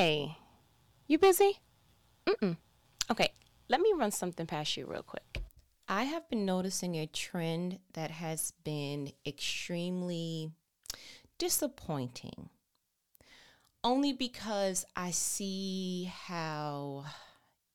[0.00, 0.38] Hey,
[1.08, 1.58] you busy?
[2.24, 2.56] Mm-mm.
[3.10, 3.32] Okay,
[3.68, 5.42] let me run something past you real quick.
[5.88, 10.52] I have been noticing a trend that has been extremely
[11.36, 12.48] disappointing.
[13.82, 17.06] Only because I see how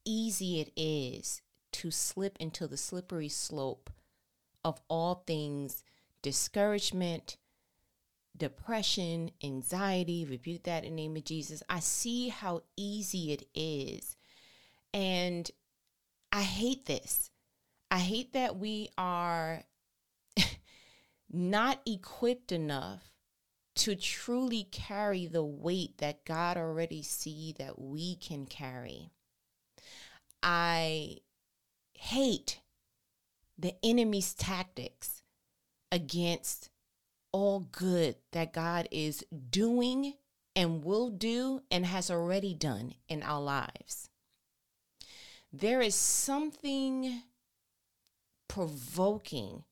[0.05, 1.41] easy it is
[1.73, 3.89] to slip into the slippery slope
[4.63, 5.83] of all things
[6.21, 7.35] discouragement,
[8.35, 11.61] depression, anxiety, rebuke that in the name of Jesus.
[11.69, 14.15] I see how easy it is.
[14.93, 15.49] And
[16.31, 17.31] I hate this.
[17.91, 19.63] I hate that we are
[21.31, 23.13] not equipped enough
[23.75, 29.11] to truly carry the weight that God already see that we can carry.
[30.41, 31.17] I
[31.93, 32.59] hate
[33.57, 35.21] the enemy's tactics
[35.91, 36.69] against
[37.33, 40.13] all good that God is doing
[40.55, 44.09] and will do and has already done in our lives.
[45.51, 47.23] There is something
[48.47, 49.63] provoking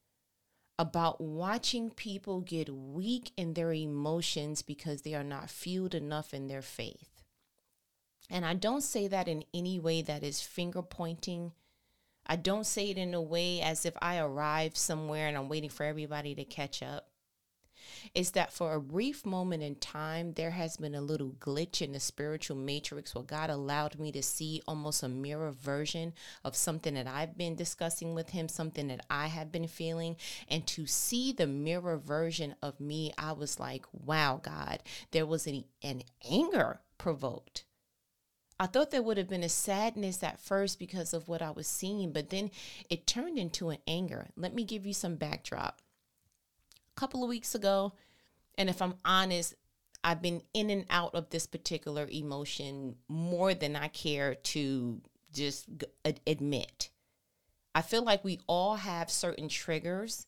[0.78, 6.48] about watching people get weak in their emotions because they are not fueled enough in
[6.48, 7.22] their faith.
[8.30, 11.52] And I don't say that in any way that is finger pointing.
[12.26, 15.70] I don't say it in a way as if I arrived somewhere and I'm waiting
[15.70, 17.11] for everybody to catch up
[18.14, 21.94] is that for a brief moment in time, there has been a little glitch in
[21.94, 26.94] the spiritual matrix where God allowed me to see almost a mirror version of something
[26.96, 30.16] that I've been discussing with Him, something that I have been feeling.
[30.48, 35.48] And to see the mirror version of me, I was like, wow, God, there was
[35.48, 37.66] an, an anger provoked.
[38.62, 41.66] I thought there would have been a sadness at first because of what I was
[41.66, 42.52] seeing, but then
[42.92, 44.28] it turned into an anger.
[44.36, 45.82] Let me give you some backdrop
[47.02, 47.94] couple of weeks ago.
[48.60, 49.56] And if I'm honest,
[50.04, 55.02] I've been in and out of this particular emotion more than I care to
[55.34, 55.68] just
[56.28, 56.92] admit.
[57.74, 60.28] I feel like we all have certain triggers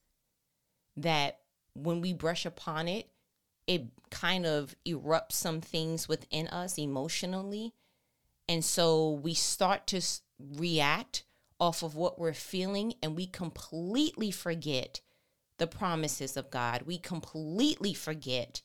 [0.97, 1.41] that
[1.75, 3.07] when we brush upon it,
[3.67, 7.73] it kind of erupts some things within us emotionally.
[8.49, 10.01] And so we start to
[10.57, 11.23] react
[11.59, 15.01] off of what we're feeling and we completely forget
[15.63, 16.81] the promises of God.
[16.81, 18.61] We completely forget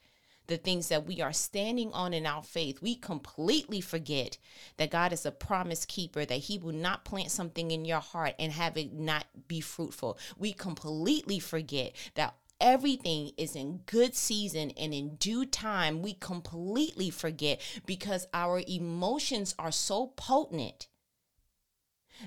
[0.48, 2.82] the things that we are standing on in our faith.
[2.82, 4.36] We completely forget
[4.78, 8.34] that God is a promise keeper, that He will not plant something in your heart
[8.36, 10.18] and have it not be fruitful.
[10.36, 16.02] We completely forget that everything is in good season and in due time.
[16.02, 20.88] We completely forget because our emotions are so potent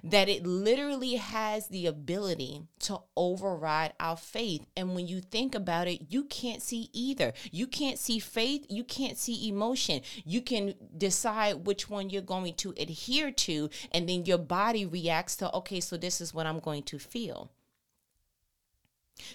[0.04, 4.66] that it literally has the ability to override our faith.
[4.76, 7.34] And when you think about it, you can't see either.
[7.52, 10.02] You can't see faith, you can't see emotion.
[10.26, 15.36] You can decide which one you're going to adhere to, and then your body reacts
[15.38, 17.52] to, okay, so this is what I'm going to feel.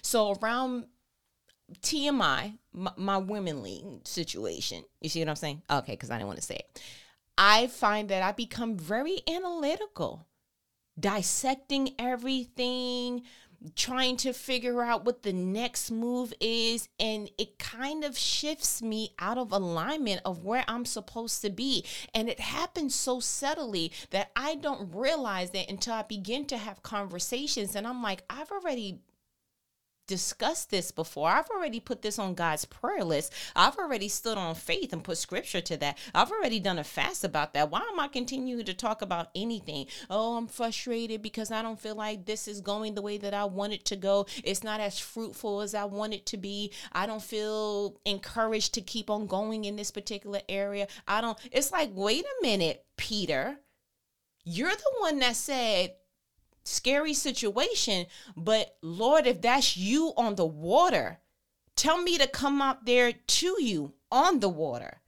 [0.01, 0.85] So around
[1.81, 5.61] TMI, my, my situation, you see what I'm saying?
[5.69, 6.81] Okay, because I didn't want to say it.
[7.37, 10.25] I find that I become very analytical
[10.99, 13.23] dissecting everything,
[13.75, 19.13] trying to figure out what the next move is and it kind of shifts me
[19.19, 21.83] out of alignment of where I'm supposed to be.
[22.13, 26.83] And it happens so subtly that I don't realize that until I begin to have
[26.83, 28.99] conversations and I'm like I've already
[30.07, 31.29] discussed this before.
[31.29, 33.33] I've already put this on God's prayer list.
[33.55, 35.97] I've already stood on faith and put scripture to that.
[36.15, 37.69] I've already done a fast about that.
[37.69, 39.87] Why am I continuing to talk about anything?
[40.09, 43.45] Oh, I'm frustrated because I don't feel like this is going the way that I
[43.45, 44.25] want it to go.
[44.43, 46.71] It's not as fruitful as I want it to be.
[46.93, 50.87] I don't feel encouraged to keep on going in this particular area.
[51.07, 53.59] I don't, it's like, wait a minute, Peter.
[54.45, 55.93] You're the one that said
[56.67, 58.05] scary situation.
[58.35, 61.19] But Lord, if that's you on the water,
[61.75, 65.01] tell me to come out there to you on the water.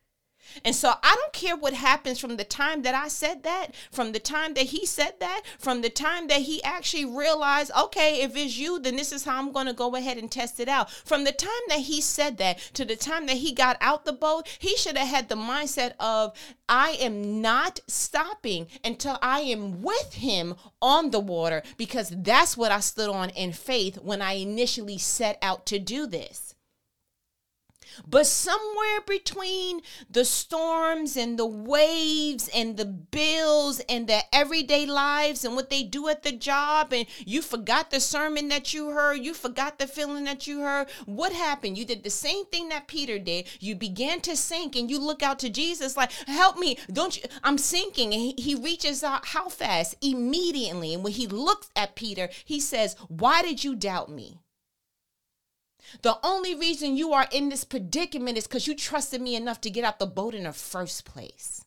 [0.63, 4.11] And so I don't care what happens from the time that I said that, from
[4.11, 8.35] the time that he said that, from the time that he actually realized, okay, if
[8.35, 10.89] it's you, then this is how I'm going to go ahead and test it out.
[10.89, 14.13] From the time that he said that to the time that he got out the
[14.13, 16.33] boat, he should have had the mindset of,
[16.67, 22.71] I am not stopping until I am with him on the water because that's what
[22.71, 26.48] I stood on in faith when I initially set out to do this.
[28.07, 35.45] But somewhere between the storms and the waves and the bills and the everyday lives
[35.45, 39.15] and what they do at the job, and you forgot the sermon that you heard,
[39.15, 41.77] you forgot the feeling that you heard, what happened?
[41.77, 43.47] You did the same thing that Peter did.
[43.59, 47.23] You began to sink and you look out to Jesus like, Help me, don't you?
[47.43, 48.13] I'm sinking.
[48.13, 49.95] And he, he reaches out how fast?
[50.01, 50.93] Immediately.
[50.93, 54.39] And when he looks at Peter, he says, Why did you doubt me?
[56.01, 59.69] The only reason you are in this predicament is because you trusted me enough to
[59.69, 61.63] get out the boat in the first place.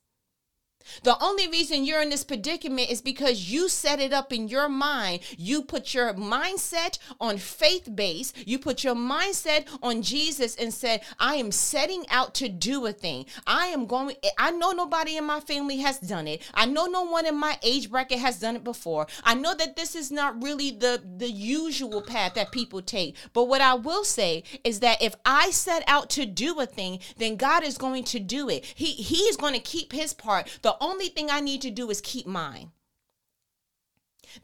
[1.03, 4.69] The only reason you're in this predicament is because you set it up in your
[4.69, 5.21] mind.
[5.37, 8.33] You put your mindset on faith base.
[8.47, 12.93] You put your mindset on Jesus and said, I am setting out to do a
[12.93, 13.27] thing.
[13.47, 16.43] I am going, I know nobody in my family has done it.
[16.55, 19.07] I know no one in my age bracket has done it before.
[19.25, 23.17] I know that this is not really the, the usual path that people take.
[23.33, 27.01] But what I will say is that if I set out to do a thing,
[27.17, 28.65] then God is going to do it.
[28.65, 30.59] He, he is going to keep his part.
[30.63, 32.73] The only thing I need to do is keep mine.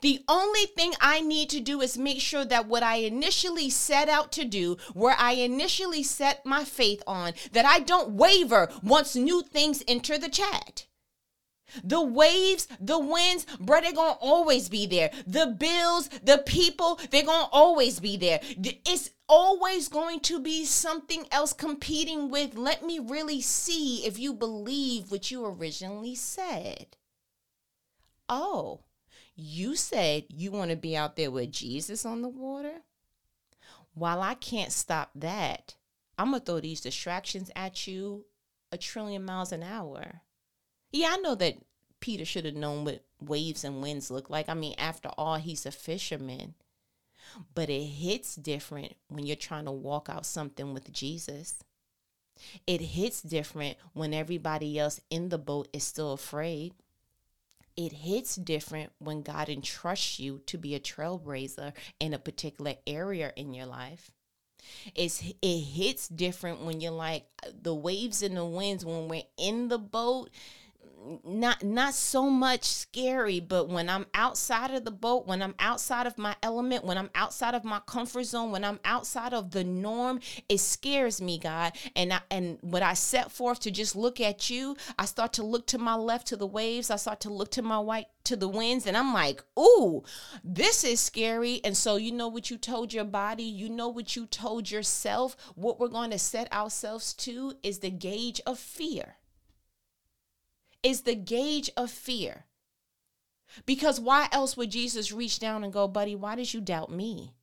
[0.02, 4.08] The only thing I need to do is make sure that what I initially set
[4.08, 9.16] out to do, where I initially set my faith on, that I don't waver once
[9.16, 10.87] new things enter the chat.
[11.84, 15.10] The waves, the winds, bro, they're gonna always be there.
[15.26, 18.40] The bills, the people, they're gonna always be there.
[18.42, 22.56] It's always going to be something else competing with.
[22.56, 26.96] Let me really see if you believe what you originally said.
[28.28, 28.80] Oh,
[29.34, 32.82] you said you want to be out there with Jesus on the water?
[33.94, 35.76] While I can't stop that,
[36.16, 38.24] I'm to throw these distractions at you
[38.72, 40.22] a trillion miles an hour.
[40.90, 41.58] Yeah, I know that
[42.00, 44.48] Peter should have known what waves and winds look like.
[44.48, 46.54] I mean, after all, he's a fisherman.
[47.54, 51.62] But it hits different when you're trying to walk out something with Jesus.
[52.66, 56.72] It hits different when everybody else in the boat is still afraid.
[57.76, 63.32] It hits different when God entrusts you to be a trailblazer in a particular area
[63.36, 64.10] in your life.
[64.94, 67.26] It's it hits different when you're like
[67.62, 70.30] the waves and the winds when we're in the boat
[71.24, 76.06] not not so much scary but when i'm outside of the boat when i'm outside
[76.06, 79.62] of my element when i'm outside of my comfort zone when i'm outside of the
[79.62, 81.72] norm it scares me god.
[81.94, 85.42] And I, and when i set forth to just look at you i start to
[85.42, 86.90] look to my left to the waves.
[86.90, 88.86] I start to look to my right to the winds.
[88.86, 90.02] And i'm like ooh
[90.42, 91.60] this is scary.
[91.64, 93.44] And so you know what you told your body.
[93.44, 95.36] You know what you told yourself.
[95.54, 99.17] What we're going to set ourselves to is the gauge of fear
[100.82, 102.44] is the gauge of fear.
[103.66, 107.34] Because why else would Jesus reach down and go, buddy, why did you doubt me?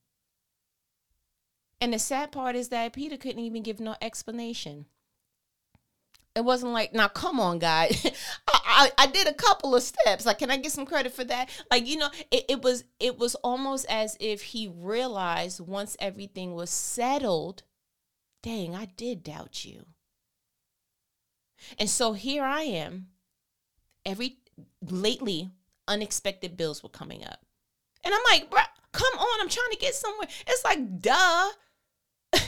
[1.81, 4.85] And the sad part is that Peter couldn't even give no explanation.
[6.35, 7.89] It wasn't like, now come on, God.
[8.47, 10.25] I, I, I, did a couple of steps.
[10.25, 11.49] Like, can I get some credit for that?
[11.71, 16.53] Like, you know, it, it was it was almost as if he realized once everything
[16.53, 17.63] was settled,
[18.43, 19.85] dang, I did doubt you.
[21.79, 23.07] And so here I am
[24.05, 24.37] every
[24.89, 25.49] lately
[25.87, 27.39] unexpected bills were coming up.
[28.03, 28.61] And I'm like, bro,
[28.91, 30.27] come on, I'm trying to get somewhere.
[30.47, 31.49] It's like, duh.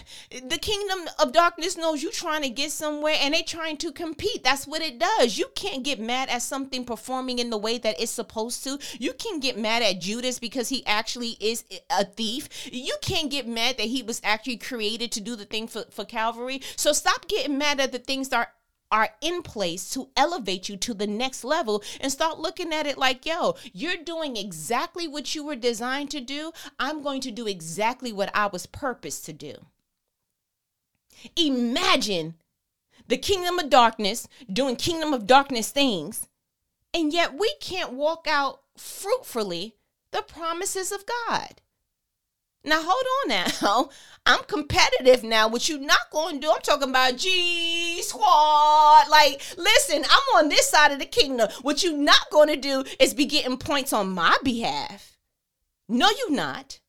[0.43, 4.43] the kingdom of darkness knows you trying to get somewhere and they trying to compete.
[4.43, 5.37] That's what it does.
[5.37, 8.79] You can't get mad at something performing in the way that it's supposed to.
[8.99, 12.69] You can get mad at Judas because he actually is a thief.
[12.71, 16.05] You can't get mad that he was actually created to do the thing for, for
[16.05, 16.61] Calvary.
[16.75, 18.51] So stop getting mad at the things that are
[18.91, 22.97] are in place to elevate you to the next level and start looking at it
[22.97, 26.51] like, yo, you're doing exactly what you were designed to do.
[26.79, 29.53] I'm going to do exactly what I was purposed to do.
[31.35, 32.35] Imagine
[33.07, 36.27] the kingdom of darkness doing kingdom of darkness things,
[36.93, 39.75] and yet we can't walk out fruitfully
[40.11, 41.61] the promises of God.
[42.63, 43.89] Now hold on now.
[44.27, 45.47] I'm competitive now.
[45.47, 46.51] What you not going to do?
[46.51, 49.05] I'm talking about G squad.
[49.09, 51.49] Like, listen, I'm on this side of the kingdom.
[51.61, 55.17] What you not going to do is be getting points on my behalf.
[55.87, 56.79] No, you not.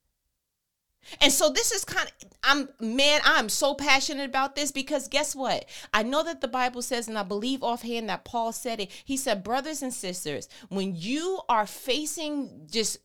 [1.21, 5.35] And so this is kind of I'm man, I'm so passionate about this because guess
[5.35, 5.65] what?
[5.93, 8.91] I know that the Bible says, and I believe offhand that Paul said it.
[9.05, 12.99] He said, brothers and sisters, when you are facing just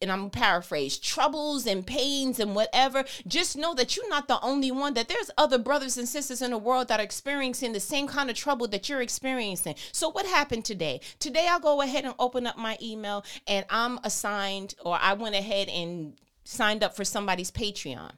[0.00, 4.70] and I'm paraphrase troubles and pains and whatever, just know that you're not the only
[4.70, 8.06] one, that there's other brothers and sisters in the world that are experiencing the same
[8.06, 9.74] kind of trouble that you're experiencing.
[9.92, 11.00] So, what happened today?
[11.18, 15.34] Today, I'll go ahead and open up my email and I'm assigned, or I went
[15.34, 16.14] ahead and
[16.44, 18.12] signed up for somebody's Patreon.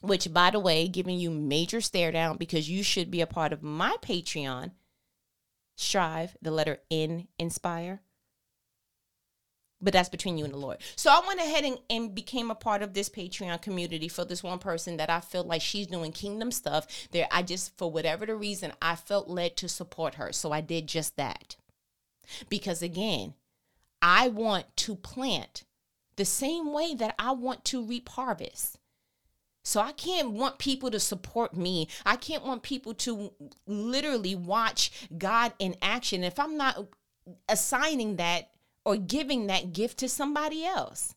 [0.00, 3.52] which by the way, giving you major stare down because you should be a part
[3.52, 4.72] of my Patreon.
[5.76, 8.02] Strive, the letter N, inspire.
[9.84, 10.78] But that's between you and the Lord.
[10.96, 14.42] So I went ahead and, and became a part of this Patreon community for this
[14.42, 16.86] one person that I feel like she's doing kingdom stuff.
[17.10, 20.32] There, I just, for whatever the reason, I felt led to support her.
[20.32, 21.56] So I did just that.
[22.48, 23.34] Because again,
[24.00, 25.64] I want to plant
[26.16, 28.78] the same way that I want to reap harvest.
[29.64, 31.88] So I can't want people to support me.
[32.06, 33.32] I can't want people to
[33.66, 36.86] literally watch God in action if I'm not
[37.48, 38.50] assigning that
[38.84, 41.14] or giving that gift to somebody else.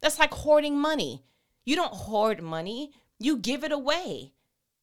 [0.00, 1.24] That's like hoarding money.
[1.64, 4.32] You don't hoard money, you give it away.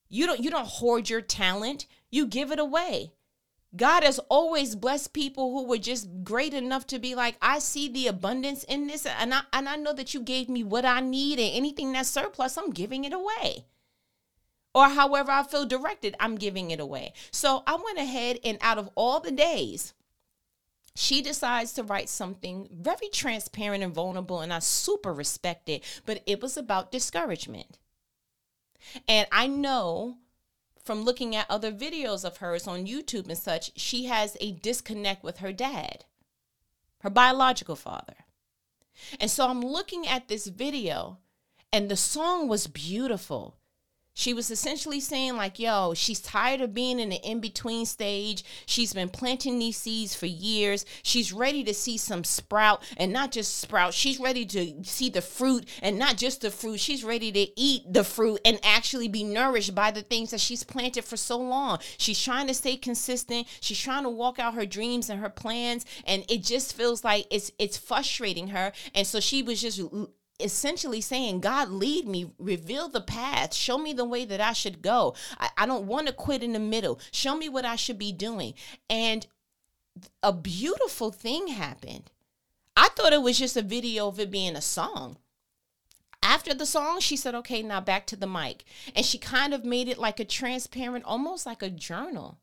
[0.10, 3.14] You don't you don't hoard your talent, you give it away.
[3.76, 7.90] God has always blessed people who were just great enough to be like, I see
[7.90, 11.02] the abundance in this, and I and I know that you gave me what I
[11.02, 13.66] need, and anything that's surplus, I'm giving it away.
[14.74, 17.14] Or however I feel directed, I'm giving it away.
[17.32, 19.94] So I went ahead and out of all the days,
[20.96, 25.84] she decides to write something very transparent and vulnerable, and I super respect it.
[26.06, 27.78] But it was about discouragement.
[29.08, 30.18] And I know
[30.84, 35.24] from looking at other videos of hers on YouTube and such, she has a disconnect
[35.24, 36.06] with her dad,
[37.02, 38.16] her biological father.
[39.20, 41.18] And so I'm looking at this video,
[41.74, 43.58] and the song was beautiful
[44.16, 48.44] she was essentially saying like yo she's tired of being in the in-between stage.
[48.66, 50.86] She's been planting these seeds for years.
[51.04, 53.94] She's ready to see some sprout and not just sprout.
[53.94, 56.80] She's ready to see the fruit and not just the fruit.
[56.80, 60.64] She's ready to eat the fruit and actually be nourished by the things that she's
[60.64, 61.80] planted for so long.
[61.98, 63.48] She's trying to stay consistent.
[63.60, 65.86] She's trying to walk out her dreams and her plans.
[66.08, 68.72] And it just feels like it's it's frustrating her.
[68.94, 69.82] And so she was just
[70.40, 74.82] essentially saying, God, lead me, reveal the path, show me the way that I should
[74.82, 75.16] go.
[75.40, 77.00] I, I don't want to quit in the middle.
[77.12, 78.54] Show me what I should be doing.
[78.90, 79.28] And
[80.22, 82.12] a beautiful thing happened.
[82.76, 85.18] I thought it was just a video of it being a song.
[86.22, 88.66] After the song, she said, okay, now back to the mic.
[88.96, 92.40] And she kind of made it like a transparent, almost like a journal.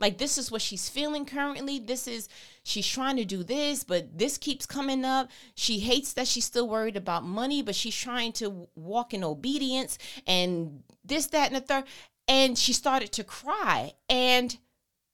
[0.00, 1.78] Like this is what she's feeling currently.
[1.78, 2.28] This is
[2.62, 5.30] she's trying to do this, but this keeps coming up.
[5.54, 9.98] She hates that she's still worried about money, but she's trying to walk in obedience
[10.26, 11.84] and this, that, and the third.
[12.26, 13.92] And she started to cry.
[14.08, 14.56] And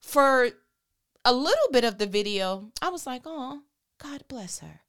[0.01, 0.51] for
[1.25, 3.63] a little bit of the video, I was like, oh,
[3.99, 4.83] God bless her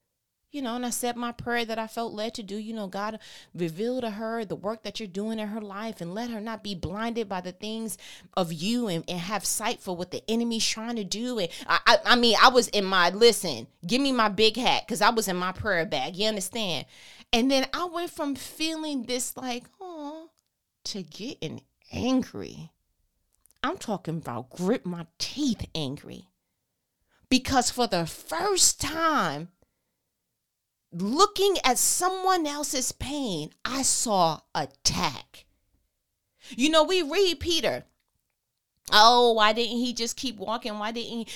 [0.58, 2.58] you know, and I said my prayer that I felt led to do.
[2.58, 3.20] You know, God
[3.54, 6.64] reveal to her the work that you're doing in her life and let her not
[6.64, 7.96] be blinded by the things
[8.36, 11.38] of you and, and have sight for what the enemy's trying to do.
[11.38, 14.86] And I, I, I mean, I was in my, listen, give me my big hat
[14.88, 16.16] because I was in my prayer bag.
[16.16, 16.88] You understand?
[17.32, 20.32] And then I went from feeling this like, oh,
[20.86, 21.62] to getting
[21.92, 22.72] angry.
[23.62, 26.30] I'm talking about grip my teeth angry.
[27.30, 29.50] Because for the first time,
[31.02, 35.46] looking at someone else's pain, I saw attack.
[36.50, 37.84] You know, we read Peter.
[38.92, 40.80] Oh, why didn't he just keep walking?
[40.80, 41.28] Why didn't he?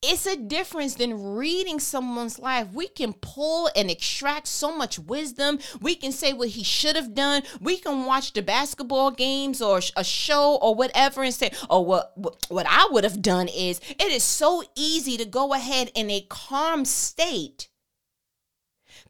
[0.00, 2.68] It's a difference than reading someone's life.
[2.72, 5.58] We can pull and extract so much wisdom.
[5.80, 7.42] We can say what he should have done.
[7.60, 12.12] We can watch the basketball games or a show or whatever and say, "Oh, what
[12.48, 16.26] what I would have done is." It is so easy to go ahead in a
[16.28, 17.68] calm state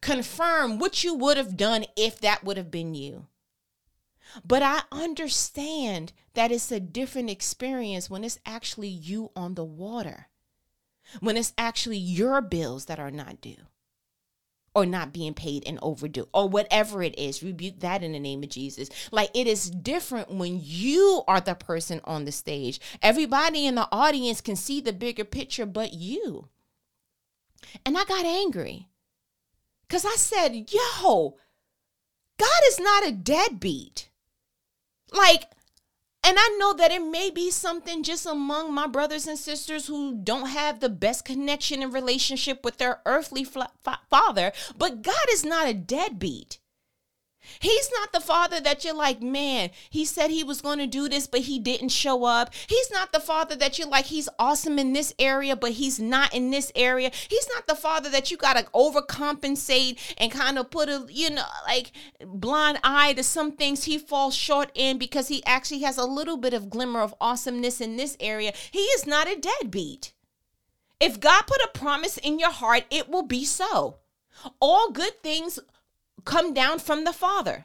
[0.01, 3.27] confirm what you would have done if that would have been you.
[4.45, 10.29] But I understand that it's a different experience when it's actually you on the water,
[11.21, 13.67] when it's actually your bills that are not due
[14.75, 17.43] or not being paid and overdue or whatever it is.
[17.43, 18.89] Rebuke that in the name of Jesus.
[19.11, 22.81] Like it is different when you are the person on the stage.
[23.03, 26.49] Everybody in the audience can see the bigger picture but you.
[27.85, 28.89] And I got angry.
[29.89, 31.37] Because I said, yo,
[32.39, 34.11] God is not a deadbeat.
[35.13, 35.45] Like,
[36.23, 40.15] and I know that it may be something just among my brothers and sisters who
[40.23, 45.69] don't have the best connection and relationship with their earthly father, but God is not
[45.69, 46.59] a deadbeat.
[47.61, 51.09] He's not the father that you're like, man, he said he was going to do
[51.09, 52.53] this, but he didn't show up.
[52.69, 56.35] He's not the father that you're like, he's awesome in this area, but he's not
[56.35, 57.11] in this area.
[57.29, 61.31] He's not the father that you got to overcompensate and kind of put a, you
[61.31, 61.93] know, like
[62.25, 66.37] blind eye to some things he falls short in because he actually has a little
[66.37, 68.53] bit of glimmer of awesomeness in this area.
[68.71, 70.13] He is not a deadbeat.
[71.01, 73.99] If God put a promise in your heart, it will be so.
[74.61, 75.59] All good things
[76.29, 77.65] come down from the Father.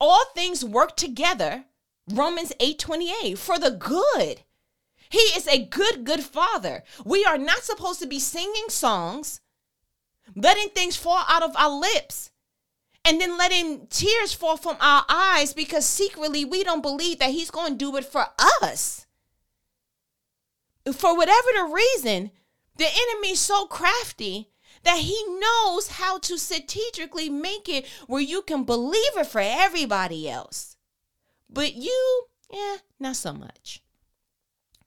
[0.00, 1.64] All things work together,
[2.12, 4.42] Romans 8 28, for the good.
[5.08, 6.84] He is a good, good father.
[7.04, 9.40] We are not supposed to be singing songs,
[10.36, 12.30] letting things fall out of our lips,
[13.04, 17.50] and then letting tears fall from our eyes because secretly we don't believe that He's
[17.50, 18.26] going to do it for
[18.62, 19.06] us.
[20.92, 22.30] For whatever the reason,
[22.76, 24.50] the enemy is so crafty
[24.82, 30.28] that he knows how to strategically make it where you can believe it for everybody
[30.28, 30.76] else.
[31.48, 33.82] But you, yeah, not so much.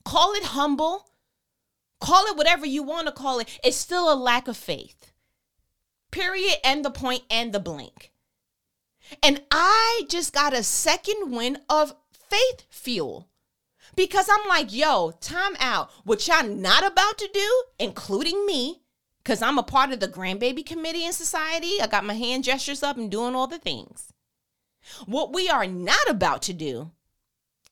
[0.06, 1.10] Call it humble,
[2.00, 3.60] call it whatever you want to call it.
[3.64, 5.12] It's still a lack of faith.
[6.12, 6.58] Period.
[6.64, 8.12] And the point and the blank.
[9.22, 13.30] And I just got a second wind of faith fuel
[13.96, 15.92] because I'm like, yo, time out.
[16.04, 18.83] What y'all not about to do, including me,
[19.24, 21.82] because I'm a part of the grandbaby committee in society.
[21.82, 24.12] I got my hand gestures up and doing all the things.
[25.06, 26.92] What we are not about to do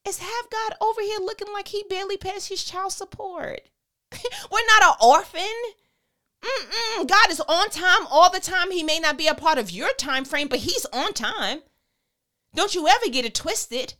[0.07, 3.61] is have God over here looking like he barely pays his child support.
[4.51, 5.41] We're not an orphan.
[6.43, 7.07] Mm-mm.
[7.07, 8.71] God is on time all the time.
[8.71, 11.59] He may not be a part of your time frame, but he's on time.
[12.55, 13.93] Don't you ever get it twisted.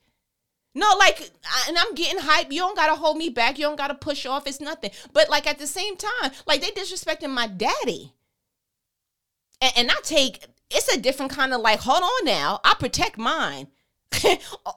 [0.74, 1.32] No, like,
[1.68, 2.51] and I'm getting hype.
[2.51, 3.60] You don't gotta hold me back.
[3.60, 4.48] You don't gotta push off.
[4.48, 4.92] It's nothing.
[5.12, 8.13] But like at the same time, like they disrespecting my daddy.
[9.62, 12.60] And, and I take it's a different kind of like, hold on now.
[12.63, 13.68] I protect mine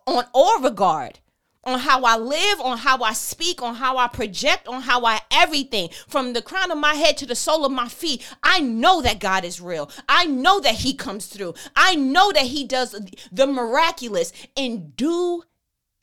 [0.07, 1.21] on all regard.
[1.67, 5.21] On how I live, on how I speak, on how I project, on how I
[5.31, 8.23] everything from the crown of my head to the sole of my feet.
[8.43, 9.91] I know that God is real.
[10.07, 11.55] I know that He comes through.
[11.75, 12.95] I know that He does
[13.33, 15.45] the miraculous in due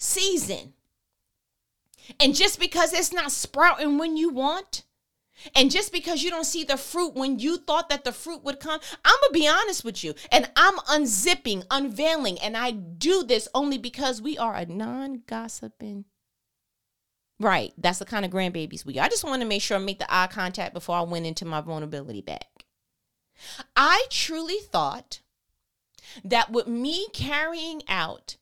[0.02, 0.74] season.
[2.20, 4.84] And just because it's not sprouting when you want,
[5.56, 8.60] and just because you don't see the fruit when you thought that the fruit would
[8.60, 10.14] come, I'm going to be honest with you.
[10.32, 12.38] And I'm unzipping, unveiling.
[12.40, 16.06] And I do this only because we are a non gossiping.
[17.40, 17.74] Right.
[17.78, 19.06] That's the kind of grandbabies we are.
[19.06, 21.46] I just want to make sure I make the eye contact before I went into
[21.46, 22.46] my vulnerability bag.
[23.76, 25.22] I truly thought
[26.24, 28.38] that with me carrying out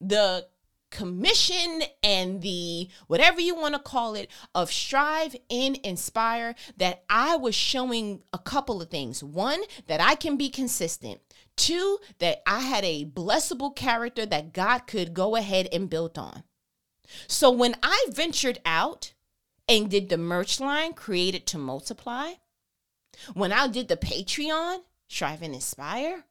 [0.00, 0.48] the
[0.90, 7.36] commission and the whatever you want to call it of strive in inspire that i
[7.36, 9.22] was showing a couple of things.
[9.22, 11.20] One that i can be consistent.
[11.56, 16.42] Two that i had a blessable character that god could go ahead and build on.
[17.26, 19.14] So when i ventured out
[19.68, 22.32] and did the merch line created to multiply
[23.34, 26.24] when i did the patreon strive and inspire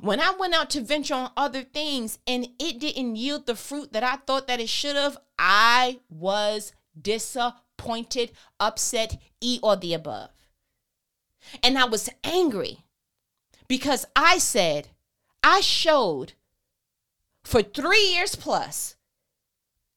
[0.00, 3.92] when I went out to venture on other things and it didn't yield the fruit
[3.92, 10.30] that I thought that it should have, I was disappointed, upset, e or the above.
[11.62, 12.84] And I was angry
[13.66, 14.88] because I said,
[15.42, 16.34] I showed
[17.44, 18.96] for three years plus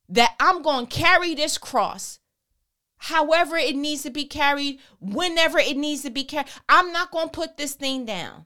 [0.08, 2.20] that I'm going to carry this cross
[3.06, 6.48] however it needs to be carried, whenever it needs to be carried.
[6.70, 8.46] I'm not going to put this thing down.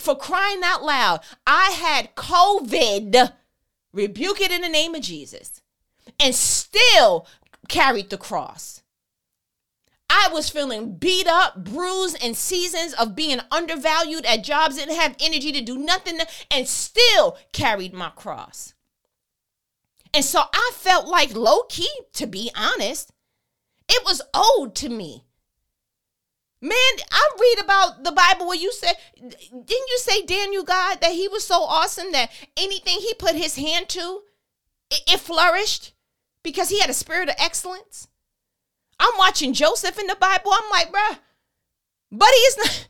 [0.00, 3.32] For crying out loud, I had COVID.
[3.92, 5.60] Rebuke it in the name of Jesus.
[6.18, 7.26] And still
[7.68, 8.82] carried the cross.
[10.08, 15.16] I was feeling beat up, bruised, and seasons of being undervalued at jobs, didn't have
[15.20, 16.18] energy to do nothing,
[16.50, 18.74] and still carried my cross.
[20.12, 23.12] And so I felt like low key, to be honest,
[23.88, 25.26] it was owed to me.
[26.62, 26.72] Man,
[27.10, 31.26] I read about the Bible where you said, didn't you say Daniel God that he
[31.26, 34.20] was so awesome that anything he put his hand to,
[34.90, 35.92] it, it flourished
[36.42, 38.08] because he had a spirit of excellence?
[38.98, 40.52] I'm watching Joseph in the Bible.
[40.52, 41.18] I'm like, bruh,
[42.12, 42.88] but he's not.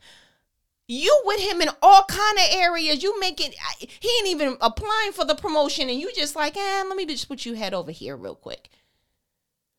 [0.87, 3.01] You with him in all kind of areas.
[3.01, 6.97] You making he ain't even applying for the promotion, and you just like, eh, let
[6.97, 8.67] me just put you head over here real quick.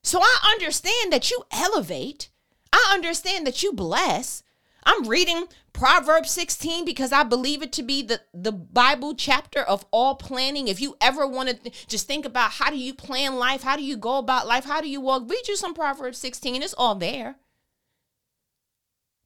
[0.02, 2.30] So I understand that you elevate
[2.72, 4.42] I understand that you bless.
[4.84, 9.84] I'm reading Proverbs 16 because I believe it to be the, the Bible chapter of
[9.90, 10.66] all planning.
[10.68, 13.76] If you ever want to th- just think about how do you plan life, how
[13.76, 16.62] do you go about life, how do you walk, read you some Proverbs 16.
[16.62, 17.36] It's all there.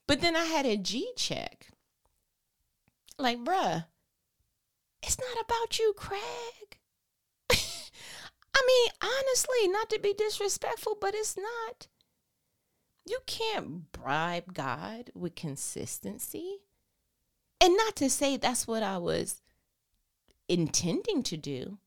[0.07, 1.69] But then I had a G check.
[3.19, 3.87] Like, bruh,
[5.03, 6.79] it's not about you, Craig.
[7.51, 11.89] I mean, honestly, not to be disrespectful, but it's not.
[13.07, 16.59] You can't bribe God with consistency.
[17.61, 19.41] And not to say that's what I was
[20.49, 21.79] intending to do.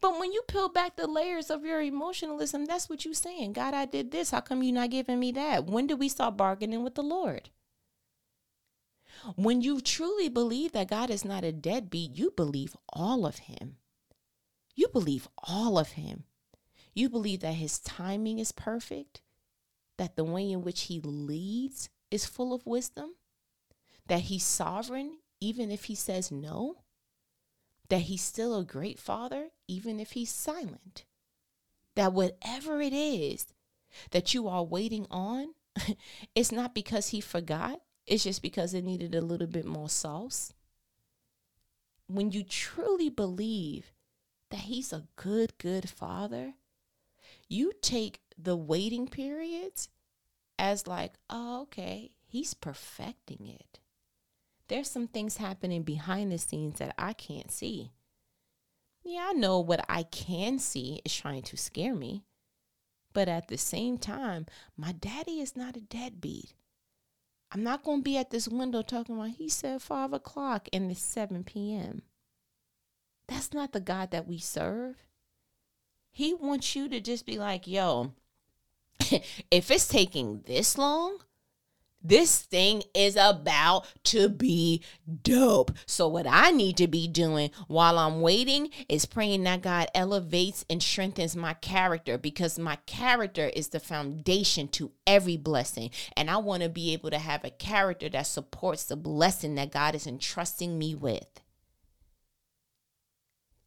[0.00, 3.52] But when you peel back the layers of your emotionalism, that's what you're saying.
[3.52, 4.30] God, I did this.
[4.30, 5.66] How come you're not giving me that?
[5.66, 7.50] When did we start bargaining with the Lord?
[9.36, 13.76] When you truly believe that God is not a deadbeat, you believe all of Him.
[14.74, 16.24] You believe all of Him.
[16.94, 19.20] You believe that His timing is perfect,
[20.00, 23.16] that the way in which He leads is full of wisdom,
[24.06, 26.76] that He's sovereign even if He says no,
[27.90, 31.04] that He's still a great Father even if He's silent,
[31.96, 33.48] that whatever it is
[34.12, 35.48] that you are waiting on,
[36.34, 40.54] it's not because He forgot, it's just because it needed a little bit more sauce.
[42.06, 43.92] When you truly believe
[44.50, 46.54] that He's a good, good Father,
[47.50, 49.88] you take the waiting periods
[50.58, 53.80] as like, oh, okay, He's perfecting it.
[54.68, 57.90] There's some things happening behind the scenes that I can't see.
[59.02, 62.22] Yeah, I know what I can see is trying to scare me.
[63.12, 66.54] But at the same time, my daddy is not a deadbeat.
[67.50, 70.88] I'm not going to be at this window talking about, he said five o'clock and
[70.88, 72.02] it's 7 p.m.
[73.26, 75.04] That's not the God that we serve.
[76.12, 78.12] He wants you to just be like, yo,
[79.50, 81.18] if it's taking this long,
[82.02, 84.82] this thing is about to be
[85.22, 85.72] dope.
[85.84, 90.64] So, what I need to be doing while I'm waiting is praying that God elevates
[90.70, 95.90] and strengthens my character because my character is the foundation to every blessing.
[96.16, 99.72] And I want to be able to have a character that supports the blessing that
[99.72, 101.42] God is entrusting me with.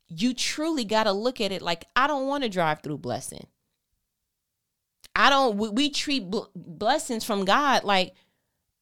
[0.08, 3.48] You truly got to look at it like I don't want to drive through blessing.
[5.16, 8.14] I don't, we, we treat bl- blessings from God like,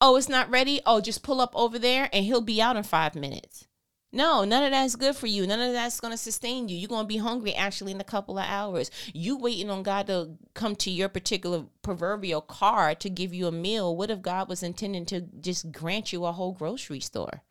[0.00, 0.80] oh, it's not ready.
[0.86, 3.66] Oh, just pull up over there and he'll be out in five minutes.
[4.14, 5.46] No, none of that's good for you.
[5.46, 6.76] None of that's going to sustain you.
[6.76, 8.90] You're going to be hungry actually in a couple of hours.
[9.14, 13.52] You waiting on God to come to your particular proverbial car to give you a
[13.52, 13.96] meal.
[13.96, 17.42] What if God was intending to just grant you a whole grocery store?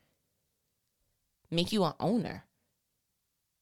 [1.49, 2.45] Make you an owner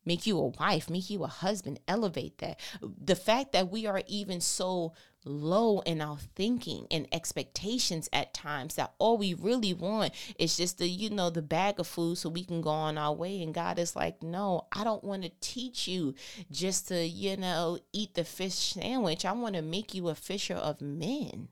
[0.10, 2.60] make you a wife, make you a husband, elevate that.
[2.82, 4.94] The fact that we are even so
[5.26, 10.78] low in our thinking and expectations at times that all we really want is just
[10.78, 13.42] the you know the bag of food so we can go on our way.
[13.42, 16.16] And God is like no I don't want to teach you
[16.52, 19.26] just to you know eat the fish sandwich.
[19.26, 21.50] I want to make you a fisher of men.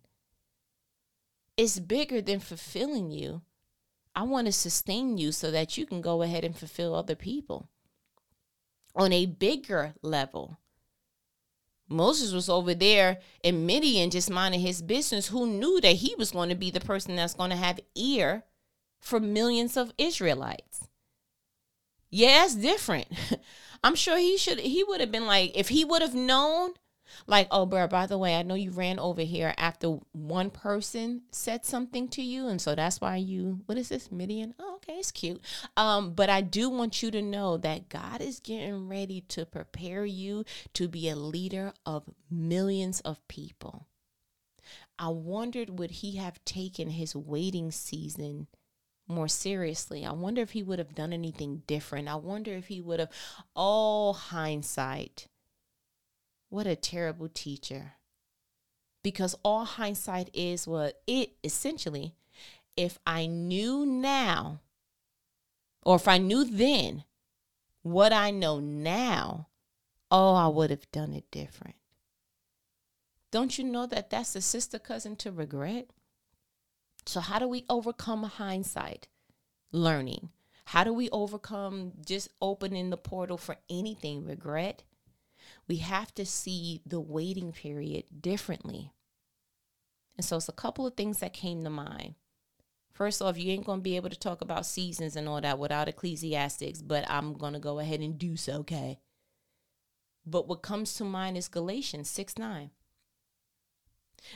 [1.57, 3.41] It's bigger than fulfilling you.
[4.15, 7.69] I want to sustain you so that you can go ahead and fulfill other people
[8.95, 10.57] on a bigger level.
[11.89, 15.27] Moses was over there in Midian just minding his business.
[15.27, 18.43] Who knew that he was going to be the person that's going to have ear
[18.99, 20.87] for millions of Israelites?
[22.09, 23.07] Yeah, it's different.
[23.83, 26.71] I'm sure he should he would have been like if he would have known
[27.25, 31.23] like, oh, bro, by the way, I know you ran over here after one person
[31.31, 32.47] said something to you.
[32.47, 34.53] And so that's why you, what is this, Midian?
[34.59, 35.41] Oh, okay, it's cute.
[35.75, 40.05] Um, but I do want you to know that God is getting ready to prepare
[40.05, 43.87] you to be a leader of millions of people.
[44.99, 48.47] I wondered would he have taken his waiting season
[49.07, 50.05] more seriously.
[50.05, 52.07] I wonder if he would have done anything different.
[52.07, 53.09] I wonder if he would have,
[53.55, 55.27] all hindsight,
[56.49, 57.93] what a terrible teacher.
[59.03, 62.15] Because all hindsight is what it essentially,
[62.75, 64.61] if I knew now,
[65.83, 67.03] or if I knew then
[67.81, 69.47] what I know now,
[70.11, 71.75] oh, I would have done it different.
[73.31, 75.89] Don't you know that that's a sister cousin to regret?
[77.05, 79.07] So, how do we overcome hindsight?
[79.71, 80.29] Learning.
[80.65, 84.25] How do we overcome just opening the portal for anything?
[84.25, 84.83] Regret
[85.67, 88.93] we have to see the waiting period differently.
[90.15, 92.15] And so it's a couple of things that came to mind.
[92.91, 95.59] First off, you ain't going to be able to talk about seasons and all that
[95.59, 98.99] without Ecclesiastics, but I'm going to go ahead and do so, okay?
[100.25, 102.71] But what comes to mind is Galatians 6 9.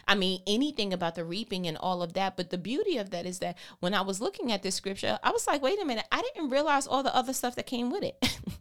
[0.07, 2.37] I mean, anything about the reaping and all of that.
[2.37, 5.31] But the beauty of that is that when I was looking at this scripture, I
[5.31, 8.03] was like, wait a minute, I didn't realize all the other stuff that came with
[8.03, 8.39] it.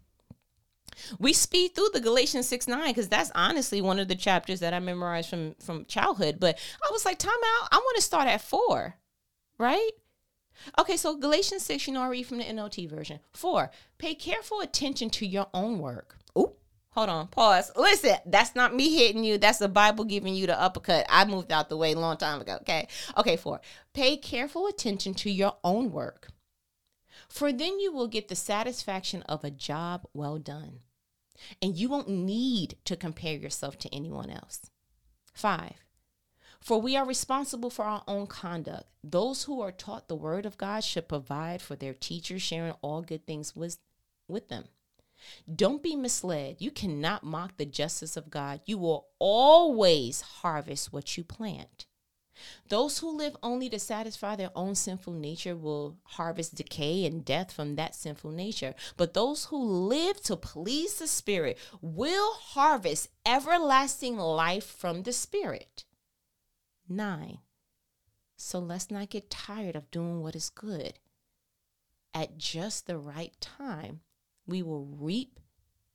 [1.19, 4.75] we speed through the Galatians 6 9 because that's honestly one of the chapters that
[4.75, 6.39] I memorized from from childhood.
[6.41, 7.69] But I was like, time out.
[7.73, 8.97] I want to start at four,
[9.59, 9.91] right?
[10.79, 13.21] Okay, so Galatians 6, you know, I read from the NLT version.
[13.33, 16.17] Four, pay careful attention to your own work.
[16.37, 16.55] Oh,
[16.91, 17.73] hold on, pause.
[17.77, 19.39] Listen, that's not me hitting you.
[19.39, 21.07] That's the Bible giving you the uppercut.
[21.09, 22.59] I moved out the way a long time ago.
[22.61, 22.89] Okay.
[23.17, 23.61] Okay, four,
[23.95, 26.29] pay careful attention to your own work.
[27.29, 30.81] For then you will get the satisfaction of a job well done
[31.63, 34.71] and you won't need to compare yourself to anyone else.
[35.33, 35.75] Five,
[36.61, 38.85] For we are responsible for our own conduct.
[39.03, 43.01] Those who are taught the word of God should provide for their teachers, sharing all
[43.01, 43.79] good things with,
[44.29, 44.65] with them.
[45.55, 46.57] Don't be misled.
[46.59, 48.61] You cannot mock the justice of God.
[48.65, 51.87] You will always harvest what you plant.
[52.69, 57.53] Those who live only to satisfy their own sinful nature will harvest decay and death
[57.53, 58.75] from that sinful nature.
[58.97, 65.85] But those who live to please the Spirit will harvest everlasting life from the Spirit.
[66.89, 67.39] 9.
[68.37, 70.95] So let's not get tired of doing what is good.
[72.13, 74.01] At just the right time,
[74.47, 75.39] we will reap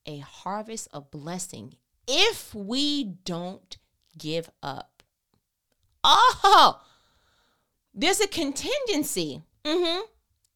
[0.05, 1.75] a harvest of blessing
[2.07, 3.77] if we don't
[4.17, 4.94] give up.
[6.07, 6.81] Oh,
[7.93, 9.41] there's a contingency.
[9.63, 10.01] Mm-hmm.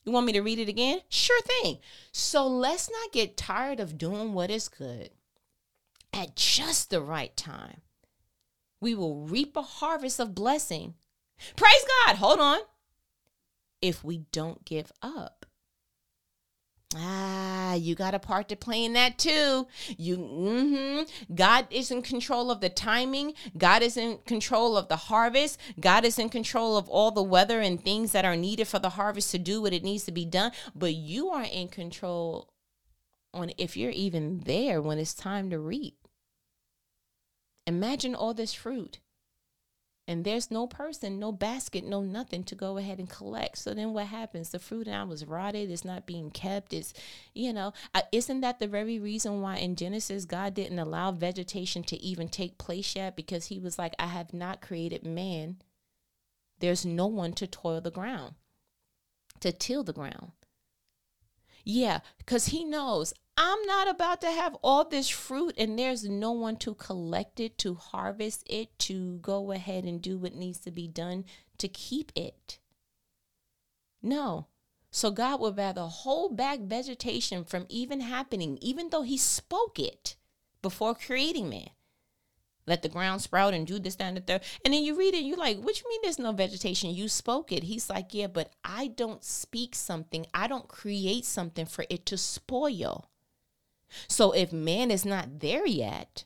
[0.06, 1.00] You want me to read it again?
[1.10, 1.80] Sure thing.
[2.12, 5.10] So let's not get tired of doing what is good
[6.14, 7.82] at just the right time.
[8.80, 10.94] We will reap a harvest of blessing.
[11.56, 12.18] Praise God.
[12.18, 12.60] Hold on.
[13.82, 15.39] If we don't give up.
[17.76, 19.68] You got a part to play in that too.
[19.98, 21.34] You, mm-hmm.
[21.34, 23.34] God is in control of the timing.
[23.58, 25.60] God is in control of the harvest.
[25.80, 28.92] God is in control of all the weather and things that are needed for the
[28.92, 30.52] harvest to do what it needs to be done.
[30.76, 32.50] But you are in control
[33.34, 36.08] on if you're even there when it's time to reap.
[37.68, 39.00] Imagine all this fruit
[40.10, 43.60] and there's no person, no basket, no nothing to go ahead and collect.
[43.60, 44.50] So then what happens?
[44.50, 45.70] The fruit now was rotted.
[45.70, 46.74] It's not being kept.
[46.74, 46.96] It's,
[47.36, 47.74] you know,
[48.12, 52.58] isn't that the very reason why in Genesis God didn't allow vegetation to even take
[52.58, 53.16] place yet?
[53.16, 55.58] Because he was like, I have not created man.
[56.58, 58.34] There's no one to toil the ground,
[59.42, 60.32] to till the ground.
[61.64, 66.34] Yeah, because he knows I'm not about to have all this fruit and there's no
[66.34, 70.72] one to collect it, to harvest it, to go ahead and do what needs to
[70.72, 71.24] be done
[71.58, 72.60] to keep it.
[74.02, 74.48] No.
[74.92, 80.18] So God would rather hold back vegetation from even happening, even though He spoke it
[80.62, 81.70] before creating man
[82.68, 84.44] let the ground sprout and do this, that, and the third.
[84.64, 86.92] And then you read it, and you're like, what you mean there's no vegetation?
[86.92, 87.64] You spoke it.
[87.64, 90.28] He's like, yeah, but I don't speak something.
[90.36, 93.10] I don't create something for it to spoil.
[94.08, 96.26] So if man is not there yet,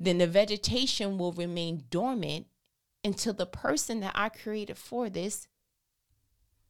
[0.00, 2.46] then the vegetation will remain dormant
[3.04, 5.48] until the person that I created for this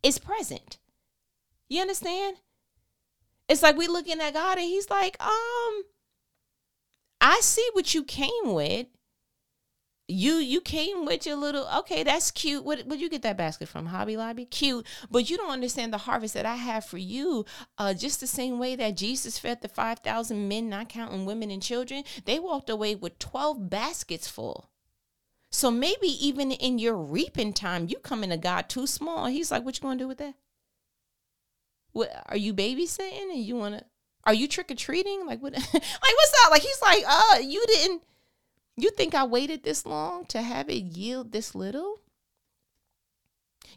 [0.03, 0.79] is present.
[1.69, 2.37] You understand?
[3.49, 5.83] It's like we looking at God and he's like, um,
[7.21, 8.87] I see what you came with
[10.09, 12.65] you you came with your little okay that's cute.
[12.65, 13.87] What would you get that basket from?
[13.87, 14.45] Hobby lobby?
[14.45, 14.87] Cute.
[15.11, 17.45] But you don't understand the harvest that i have for you
[17.77, 21.63] uh just the same way that jesus fed the 5000 men not counting women and
[21.63, 22.05] children.
[22.25, 24.71] They walked away with 12 baskets full.
[25.51, 29.27] So maybe even in your reaping time you coming to god too small.
[29.27, 30.35] He's like what you gonna do with that?
[31.93, 33.85] What are you babysitting and you want to
[34.25, 35.27] are you trick-or-treating?
[35.27, 36.51] Like what like what's up?
[36.53, 38.03] Like he's like uh you didn't
[38.77, 42.01] you think I waited this long to have it yield this little?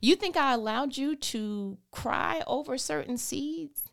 [0.02, 3.84] You think I allowed you to cry over certain seeds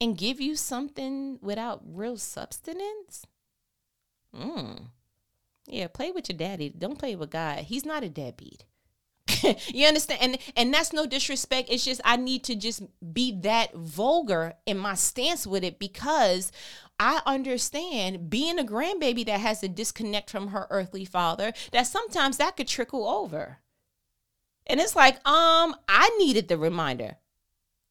[0.00, 3.26] and give you something without real substance?
[4.34, 4.86] Mm.
[5.66, 6.70] Yeah, play with your daddy.
[6.70, 7.60] Don't play with God.
[7.60, 8.64] He's not a deadbeat.
[9.68, 10.20] you understand?
[10.22, 11.68] And and that's no disrespect.
[11.70, 16.52] It's just I need to just be that vulgar in my stance with it because
[16.98, 22.36] I understand being a grandbaby that has a disconnect from her earthly father, that sometimes
[22.36, 23.58] that could trickle over.
[24.66, 27.16] And it's like, um, I needed the reminder.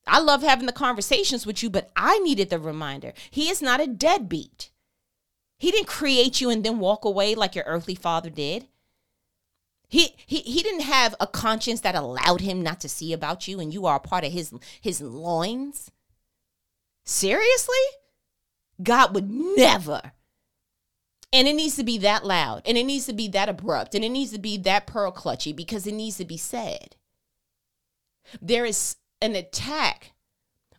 [0.08, 3.14] I love having the conversations with you, but I needed the reminder.
[3.30, 4.72] He is not a deadbeat.
[5.58, 8.68] He didn't create you and then walk away like your earthly father did.
[9.92, 13.60] He, he he didn't have a conscience that allowed him not to see about you
[13.60, 15.92] and you are a part of his his loins.
[17.04, 17.76] Seriously?
[18.82, 20.14] God would never.
[21.34, 24.06] And it needs to be that loud and it needs to be that abrupt and
[24.06, 26.96] it needs to be that pearl clutchy because it needs to be said.
[28.42, 30.14] There is an attack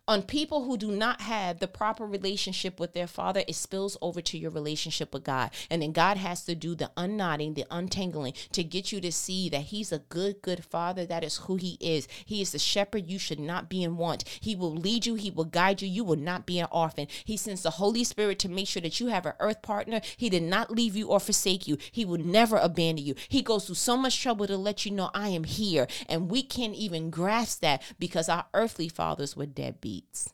[0.05, 4.21] on people who do not have the proper relationship with their father, it spills over
[4.21, 5.51] to your relationship with God.
[5.69, 9.47] And then God has to do the unknotting, the untangling to get you to see
[9.49, 11.05] that He's a good, good father.
[11.05, 12.09] That is who He is.
[12.25, 13.09] He is the shepherd.
[13.09, 14.25] You should not be in want.
[14.41, 15.87] He will lead you, He will guide you.
[15.87, 17.07] You will not be an orphan.
[17.23, 20.01] He sends the Holy Spirit to make sure that you have an earth partner.
[20.17, 21.77] He did not leave you or forsake you.
[21.93, 23.15] He will never abandon you.
[23.29, 25.87] He goes through so much trouble to let you know, I am here.
[26.09, 30.33] And we can't even grasp that because our earthly fathers were deadbeats beats.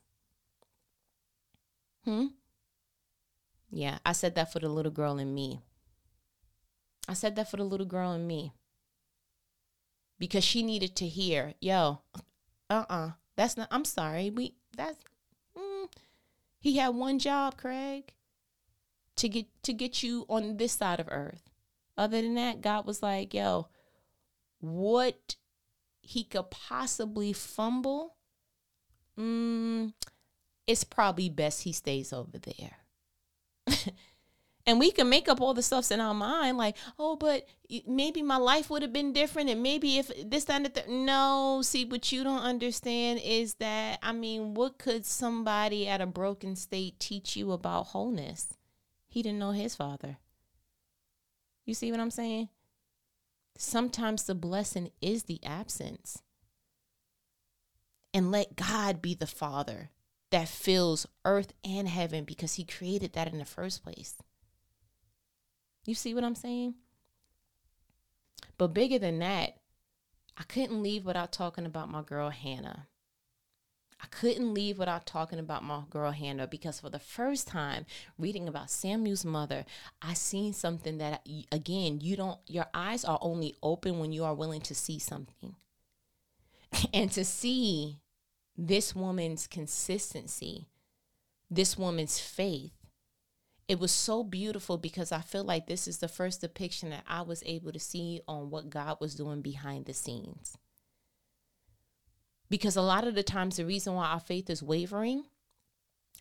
[2.06, 2.28] Hmm?
[3.70, 5.60] Yeah, I said that for the little girl in me.
[7.10, 8.54] I said that for the little girl in me
[10.18, 12.20] because she needed to hear, yo, uh
[12.70, 14.30] uh-uh, uh, that's not, I'm sorry.
[14.30, 14.98] We, that's,
[15.58, 15.90] mm.
[16.60, 18.14] he had one job, Craig,
[19.18, 21.50] to get, to get you on this side of earth.
[21.98, 23.68] Other than that, God was like, yo,
[24.62, 25.36] what
[26.02, 28.16] he could possibly fumble,
[29.20, 29.94] mm,
[30.68, 32.78] it's probably best he stays over there.
[34.70, 37.48] and we can make up all the stuffs in our mind like oh but
[37.88, 41.86] maybe my life would have been different and maybe if this time that no see
[41.86, 47.00] what you don't understand is that i mean what could somebody at a broken state
[47.00, 48.54] teach you about wholeness?
[49.08, 50.18] He didn't know his father.
[51.66, 52.50] You see what i'm saying?
[53.58, 56.22] Sometimes the blessing is the absence
[58.14, 59.90] and let god be the father
[60.32, 64.16] that fills earth and heaven because he created that in the first place
[65.90, 66.76] you see what I'm saying?
[68.58, 69.58] But bigger than that,
[70.38, 72.88] I couldn't leave without talking about my girl Hannah.
[74.02, 77.86] I couldn't leave without talking about my girl Hannah because for the first time
[78.18, 79.66] reading about Samuel's mother,
[80.02, 84.36] I seen something that again, you don't your eyes are only open when you are
[84.36, 85.56] willing to see something.
[86.94, 88.00] and to see
[88.58, 90.68] this woman's consistency,
[91.50, 92.74] this woman's faith,
[93.68, 97.22] it was so beautiful because I feel like this is the first depiction that I
[97.22, 100.58] was able to see on what God was doing behind the scenes.
[102.50, 105.24] Because a lot of the times the reason why our faith is wavering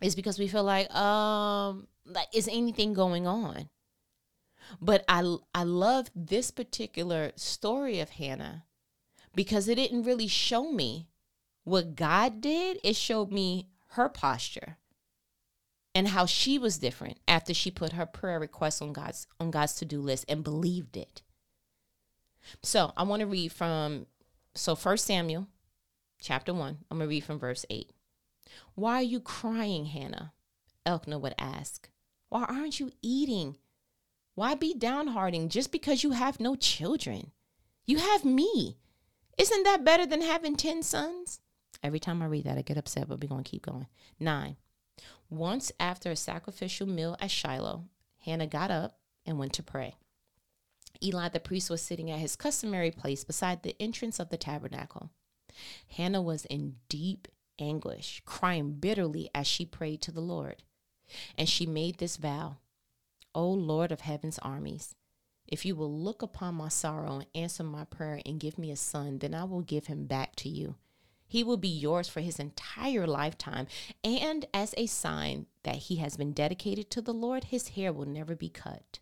[0.03, 3.71] is because we feel like um like is anything going on?
[4.81, 8.65] But I I love this particular story of Hannah
[9.39, 11.07] because it didn't really show me
[11.63, 14.79] what God did, it showed me her posture
[15.95, 19.75] and how she was different after she put her prayer request on God's on God's
[19.75, 21.23] to-do list and believed it.
[22.65, 24.07] So, I want to read from
[24.57, 25.47] so First Samuel
[26.21, 26.79] chapter 1.
[26.91, 27.93] I'm going to read from verse 8.
[28.75, 30.33] Why are you crying, Hannah?
[30.85, 31.89] Elkanah would ask.
[32.29, 33.57] Why aren't you eating?
[34.35, 37.31] Why be downhearted just because you have no children?
[37.87, 38.79] You have me.
[39.39, 41.41] Isn't that better than having 10 sons?
[41.83, 43.87] Every time I read that, I get upset, but we're going to keep going.
[44.19, 44.57] Nine.
[45.31, 47.85] Once after a sacrificial meal at Shiloh,
[48.25, 49.95] Hannah got up and went to pray.
[51.03, 55.11] Eli the priest was sitting at his customary place beside the entrance of the tabernacle.
[55.97, 57.29] Hannah was in deep
[57.61, 60.63] anguish, crying bitterly as she prayed to the Lord.
[61.37, 62.57] And she made this vow
[63.35, 64.95] O Lord of heaven's armies,
[65.49, 68.77] if you will look upon my sorrow and answer my prayer and give me a
[68.77, 70.77] son, then I will give him back to you
[71.29, 73.67] he will be yours for his entire lifetime.
[74.03, 78.07] And as a sign that he has been dedicated to the Lord, his hair will
[78.07, 78.99] never be cut.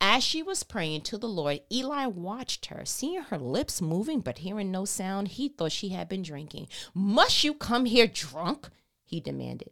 [0.00, 2.84] As she was praying to the Lord, Eli watched her.
[2.84, 6.68] Seeing her lips moving but hearing no sound, he thought she had been drinking.
[6.94, 8.68] Must you come here drunk?
[9.04, 9.70] he demanded.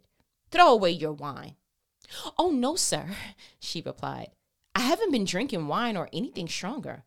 [0.49, 1.55] Throw away your wine.
[2.37, 3.05] Oh, no, sir,
[3.59, 4.31] she replied.
[4.75, 7.03] I haven't been drinking wine or anything stronger,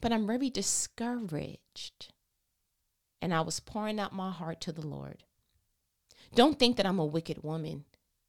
[0.00, 2.12] but I'm very discouraged
[3.22, 5.22] and I was pouring out my heart to the Lord.
[6.34, 7.84] Don't think that I'm a wicked woman,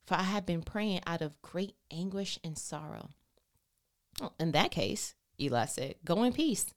[0.05, 3.09] for I have been praying out of great anguish and sorrow.
[4.21, 6.73] Well, in that case, Eli said, Go in peace.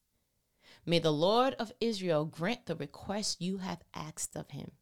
[0.87, 4.73] May the Lord of Israel grant the request you have asked of him.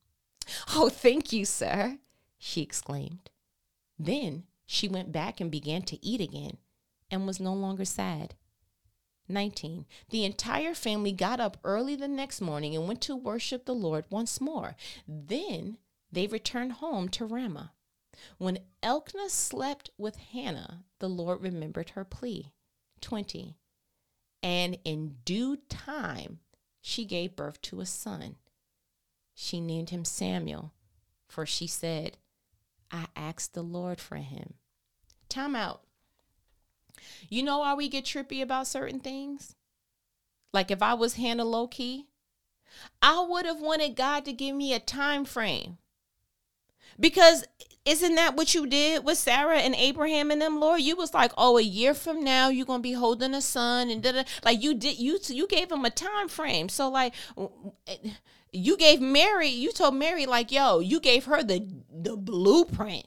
[0.74, 1.98] Oh, thank you, sir,
[2.38, 3.30] she exclaimed.
[3.98, 6.58] Then she went back and began to eat again
[7.10, 8.34] and was no longer sad.
[9.28, 9.86] 19.
[10.10, 14.04] The entire family got up early the next morning and went to worship the Lord
[14.10, 14.76] once more.
[15.08, 15.78] Then
[16.12, 17.72] they returned home to Ramah.
[18.38, 22.52] When Elkanah slept with Hannah, the Lord remembered her plea.
[23.00, 23.56] 20.
[24.42, 26.40] And in due time,
[26.80, 28.36] she gave birth to a son.
[29.34, 30.72] She named him Samuel,
[31.26, 32.18] for she said,
[32.90, 34.54] I asked the Lord for him.
[35.28, 35.82] Time out.
[37.28, 39.54] You know why we get trippy about certain things?
[40.52, 42.06] Like if I was Hannah low key,
[43.02, 45.78] I would have wanted God to give me a time frame.
[46.98, 47.44] Because
[47.84, 50.80] isn't that what you did with Sarah and Abraham and them, Lord?
[50.80, 54.02] You was like, oh, a year from now you're gonna be holding a son, and
[54.02, 54.98] da like you did.
[54.98, 56.68] You you gave him a time frame.
[56.68, 57.14] So like,
[58.52, 59.48] you gave Mary.
[59.48, 63.06] You told Mary like, yo, you gave her the the blueprint.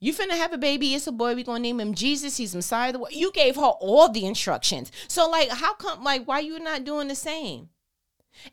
[0.00, 0.94] You finna have a baby.
[0.94, 1.34] It's a boy.
[1.34, 2.38] We gonna name him Jesus.
[2.38, 2.94] He's Messiah.
[3.10, 4.90] You gave her all the instructions.
[5.08, 6.02] So like, how come?
[6.02, 7.68] Like, why you not doing the same?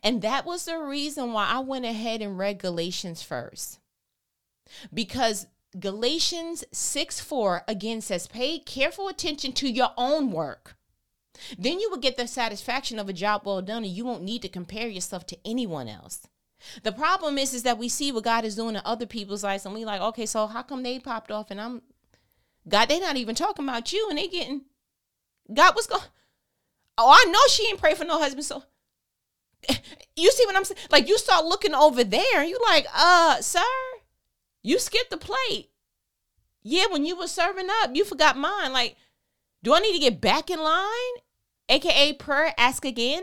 [0.02, 3.78] And that was the reason why I went ahead and read Galatians first,
[4.92, 5.46] because
[5.78, 10.76] Galatians 6 4 again says, pay careful attention to your own work,
[11.58, 14.42] Then you will get the satisfaction of a job well done and you won't need
[14.42, 16.26] to compare yourself to anyone else.
[16.82, 19.64] The problem is is that we see what God is doing in other people's lives
[19.64, 21.82] and we like, okay, so how come they popped off and I'm
[22.68, 24.62] God, they not even talking about you and they getting
[25.52, 26.02] God what's going
[26.98, 28.64] Oh, I know she ain't pray for no husband, so
[30.16, 30.80] you see what I'm saying?
[30.90, 33.60] Like you start looking over there and you like, uh, sir,
[34.62, 35.70] you skipped the plate.
[36.62, 38.72] Yeah, when you were serving up, you forgot mine.
[38.72, 38.96] Like,
[39.62, 40.88] do I need to get back in line?
[41.68, 43.22] AKA prayer, ask again.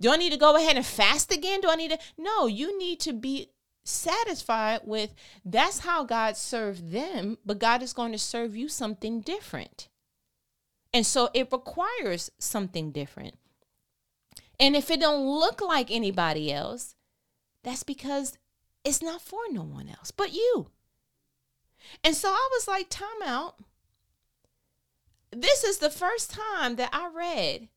[0.00, 1.60] Do I need to go ahead and fast again?
[1.60, 1.98] Do I need to?
[2.18, 3.50] No, you need to be
[3.84, 5.14] satisfied with
[5.44, 9.88] that's how God served them, but God is going to serve you something different.
[10.92, 13.36] And so it requires something different.
[14.58, 16.94] And if it don't look like anybody else,
[17.62, 18.38] that's because
[18.84, 20.70] it's not for no one else but you.
[22.02, 23.56] And so I was like, time out.
[25.30, 27.68] This is the first time that I read,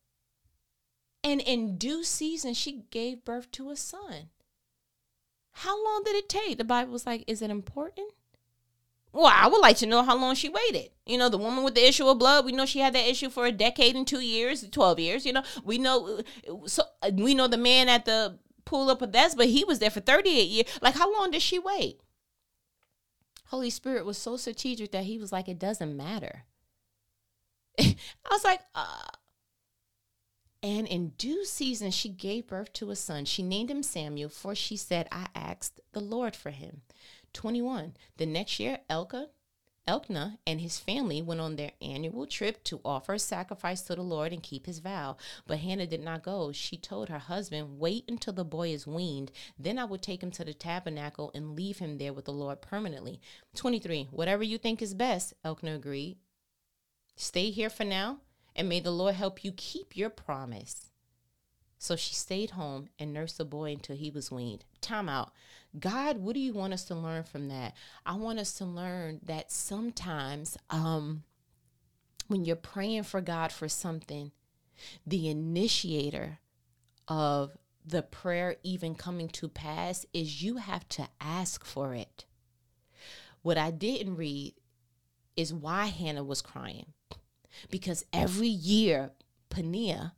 [1.24, 4.30] and in due season, she gave birth to a son.
[5.52, 6.58] How long did it take?
[6.58, 8.12] The Bible was like, is it important?
[9.12, 10.92] Well, I would like to know how long she waited.
[11.06, 13.30] You know, the woman with the issue of blood, we know she had that issue
[13.30, 15.26] for a decade and two years, 12 years.
[15.26, 16.22] You know, we know,
[16.68, 20.02] so we know the man at the pool of Bethesda, but he was there for
[20.02, 20.80] 38 years.
[20.82, 22.00] Like, how long did she wait?
[23.46, 26.44] Holy Spirit was so strategic that he was like, it doesn't matter.
[27.80, 27.96] I
[28.30, 29.17] was like, uh.
[30.64, 33.26] And in due season, she gave birth to a son.
[33.26, 36.82] She named him Samuel, for she said, I asked the Lord for him.
[37.34, 37.94] 21.
[38.18, 39.28] The next year, Elka,
[39.88, 44.02] Elkanah and his family went on their annual trip to offer a sacrifice to the
[44.02, 45.16] Lord and keep his vow.
[45.46, 46.52] But Hannah did not go.
[46.52, 49.32] She told her husband, Wait until the boy is weaned.
[49.58, 52.62] Then I will take him to the tabernacle and leave him there with the Lord
[52.62, 53.22] permanently.
[53.56, 54.10] 23.
[54.12, 56.18] Whatever you think is best, Elkanah agreed.
[57.16, 58.20] Stay here for now,
[58.58, 60.90] and may the Lord help you keep your promise.
[61.78, 64.66] So she stayed home and nursed the boy until he was weaned.
[64.82, 65.32] Time out.
[65.80, 67.76] God, what do you want us to learn from that?
[68.04, 71.24] I want us to learn that sometimes um,
[72.28, 74.32] when you're praying for God for something,
[75.06, 76.40] the initiator
[77.08, 77.56] of
[77.86, 82.26] the prayer even coming to pass is you have to ask for it.
[83.44, 84.56] What I didn't read
[85.36, 86.94] is why Hannah was crying.
[87.70, 89.12] Because every year,
[89.50, 90.14] Pania,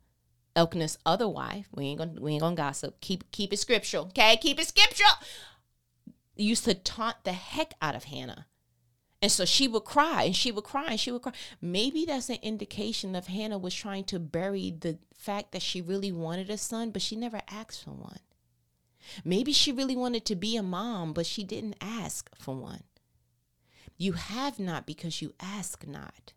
[0.56, 3.00] Elkanah's other wife, we ain't gonna we ain't gonna gossip.
[3.00, 4.36] Keep keep it scriptural, okay?
[4.36, 5.10] Keep it scriptural.
[6.36, 8.46] Used to taunt the heck out of Hannah.
[9.22, 11.32] And so she would cry and she would cry and she would cry.
[11.60, 16.10] Maybe that's an indication of Hannah was trying to bury the fact that she really
[16.10, 18.20] wanted a son, but she never asked for one.
[19.24, 22.84] Maybe she really wanted to be a mom, but she didn't ask for one.
[23.98, 26.32] You have not because you ask not.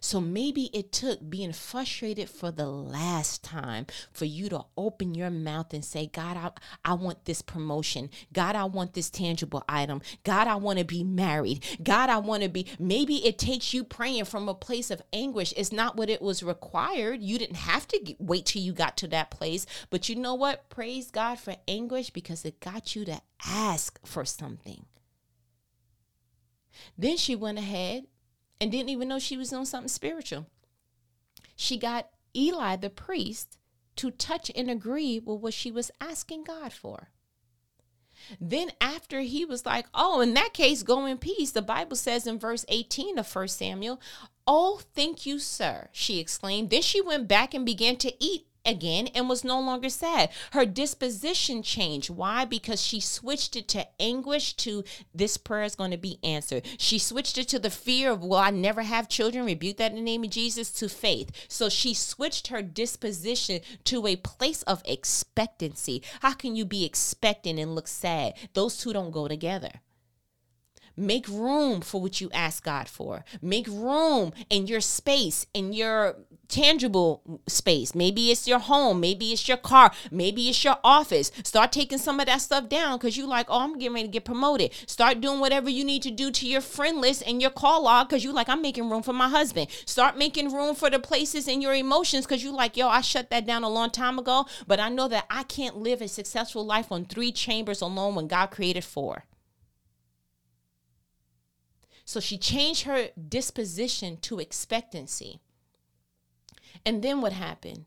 [0.00, 5.30] So maybe it took being frustrated for the last time for you to open your
[5.30, 6.50] mouth and say, God, I,
[6.90, 8.10] I want this promotion.
[8.32, 10.00] God, I want this tangible item.
[10.24, 11.64] God, I want to be married.
[11.82, 12.66] God, I want to be.
[12.78, 15.52] Maybe it takes you praying from a place of anguish.
[15.56, 17.22] It's not what it was required.
[17.22, 19.66] You didn't have to get, wait till you got to that place.
[19.90, 20.68] But you know what?
[20.68, 24.86] Praise God for anguish because it got you to ask for something.
[26.96, 28.04] Then she went ahead
[28.62, 30.46] and didn't even know she was doing something spiritual.
[31.56, 33.58] She got Eli, the priest,
[33.96, 37.08] to touch and agree with what she was asking God for.
[38.40, 42.24] Then, after he was like, Oh, in that case, go in peace, the Bible says
[42.24, 44.00] in verse 18 of 1 Samuel,
[44.46, 46.70] Oh, thank you, sir, she exclaimed.
[46.70, 50.30] Then she went back and began to eat again and was no longer sad.
[50.52, 52.10] Her disposition changed.
[52.10, 52.44] Why?
[52.44, 54.84] Because she switched it to anguish to
[55.14, 56.66] this prayer is going to be answered.
[56.78, 59.96] She switched it to the fear of, well, I never have children, rebuke that in
[59.96, 61.46] the name of Jesus, to faith.
[61.48, 66.02] So she switched her disposition to a place of expectancy.
[66.20, 68.34] How can you be expecting and look sad?
[68.54, 69.80] Those two don't go together.
[70.96, 73.24] Make room for what you ask God for.
[73.40, 76.16] Make room in your space, in your
[76.52, 77.94] tangible space.
[77.94, 81.32] Maybe it's your home, maybe it's your car, maybe it's your office.
[81.44, 84.12] Start taking some of that stuff down because you like, oh, I'm getting ready to
[84.12, 84.72] get promoted.
[84.86, 88.08] Start doing whatever you need to do to your friend list and your call log
[88.08, 89.68] because you like, I'm making room for my husband.
[89.86, 93.30] Start making room for the places in your emotions because you like, yo, I shut
[93.30, 96.66] that down a long time ago, but I know that I can't live a successful
[96.66, 99.24] life on three chambers alone when God created four.
[102.04, 105.40] So she changed her disposition to expectancy.
[106.84, 107.86] And then what happened?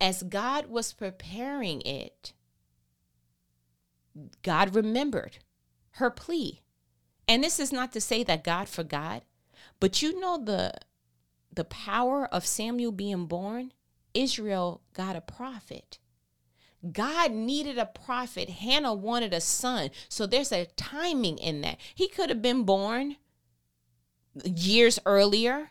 [0.00, 2.32] As God was preparing it,
[4.42, 5.38] God remembered
[5.92, 6.62] her plea.
[7.26, 9.22] And this is not to say that God forgot,
[9.80, 10.72] but you know the
[11.52, 13.72] the power of Samuel being born,
[14.12, 15.98] Israel got a prophet.
[16.92, 18.50] God needed a prophet.
[18.50, 19.90] Hannah wanted a son.
[20.08, 21.78] So there's a timing in that.
[21.94, 23.16] He could have been born
[24.44, 25.70] years earlier.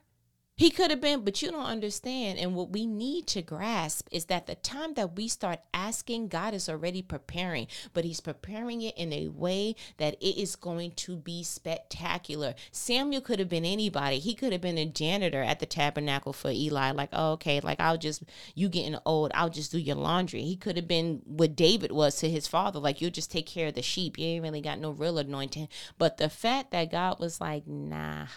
[0.56, 2.38] He could have been, but you don't understand.
[2.38, 6.54] And what we need to grasp is that the time that we start asking, God
[6.54, 11.16] is already preparing, but He's preparing it in a way that it is going to
[11.16, 12.54] be spectacular.
[12.72, 14.20] Samuel could have been anybody.
[14.20, 17.80] He could have been a janitor at the tabernacle for Eli, like, oh, okay, like
[17.80, 18.24] I'll just,
[18.54, 20.44] you getting old, I'll just do your laundry.
[20.44, 23.70] He could have been what David was to his father, like, you'll just take care
[23.70, 24.20] of the sheep.
[24.20, 25.68] You ain't really got no real anointing.
[25.98, 28.28] But the fact that God was like, nah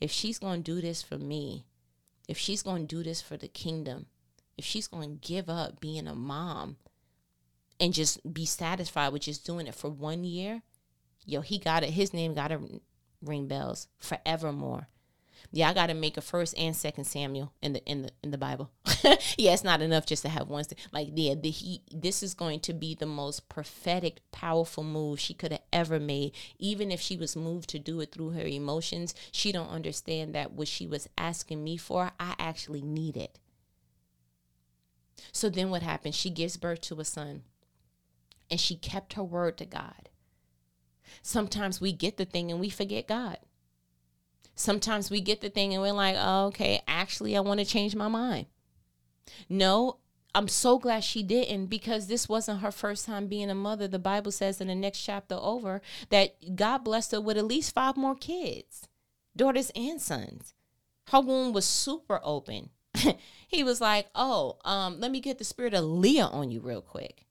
[0.00, 1.64] if she's going to do this for me,
[2.28, 4.06] if she's going to do this for the kingdom,
[4.56, 6.76] if she's going to give up being a mom
[7.78, 10.62] and just be satisfied with just doing it for one year,
[11.24, 11.90] yo, he got it.
[11.90, 12.80] His name got to
[13.22, 14.88] ring bells forevermore
[15.52, 18.30] yeah, I got to make a first and second Samuel in the in the in
[18.30, 18.70] the Bible.
[19.36, 20.64] yeah, it's not enough just to have one.
[20.92, 25.34] Like, yeah, the, he this is going to be the most prophetic, powerful move she
[25.34, 26.32] could have ever made.
[26.58, 30.52] Even if she was moved to do it through her emotions, she don't understand that
[30.52, 33.38] what she was asking me for, I actually need it.
[35.32, 36.14] So then what happened?
[36.14, 37.42] She gives birth to a son,
[38.50, 40.08] and she kept her word to God.
[41.22, 43.38] Sometimes we get the thing and we forget God
[44.56, 47.94] sometimes we get the thing and we're like, oh, okay, actually, I want to change
[47.94, 48.46] my mind.
[49.48, 49.98] No,
[50.34, 53.86] I'm so glad she didn't because this wasn't her first time being a mother.
[53.86, 55.80] The Bible says in the next chapter over
[56.10, 58.88] that God blessed her with at least five more kids,
[59.36, 60.54] daughters and sons.
[61.10, 62.70] Her womb was super open.
[63.48, 66.82] he was like, oh, um, let me get the spirit of Leah on you real
[66.82, 67.26] quick.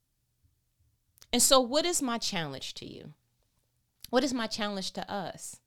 [1.33, 3.13] And so, what is my challenge to you?
[4.09, 5.59] What is my challenge to us?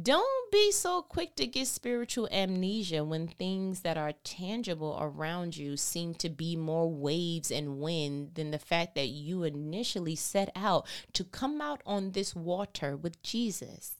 [0.00, 5.76] Don't be so quick to get spiritual amnesia when things that are tangible around you
[5.76, 10.84] seem to be more waves and wind than the fact that you initially set out
[11.12, 13.94] to come out on this water with Jesus.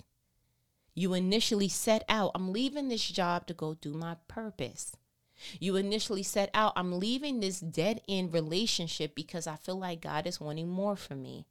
[0.95, 4.97] You initially set out, I'm leaving this job to go do my purpose.
[5.61, 10.27] You initially set out, I'm leaving this dead end relationship because I feel like God
[10.27, 11.47] is wanting more from me.